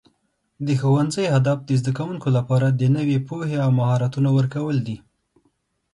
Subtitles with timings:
[0.65, 4.97] د ښوونځي هدف د زده کوونکو لپاره د نوي پوهې او مهارتونو ورکول دي.